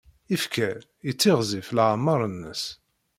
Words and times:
Ifker 0.35 0.77
yettiɣzif 1.07 1.67
leɛmeṛ-nnes. 1.71 2.63